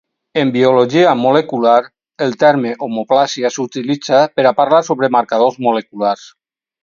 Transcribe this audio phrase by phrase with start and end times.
[0.41, 1.75] En biologia molecular,
[2.27, 6.27] el terme homoplàsia s'utilitza per a parlar sobre marcadors moleculars.